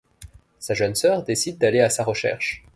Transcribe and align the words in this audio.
Sa 0.57 0.73
jeune 0.73 0.95
sœur 0.95 1.21
décide 1.23 1.59
d'aller 1.59 1.79
à 1.81 1.91
sa 1.91 2.03
recherche. 2.03 2.65